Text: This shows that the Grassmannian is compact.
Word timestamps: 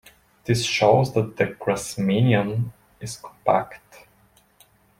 This 0.45 0.63
shows 0.65 1.13
that 1.13 1.37
the 1.37 1.45
Grassmannian 1.45 2.71
is 2.99 3.17
compact. 3.17 4.07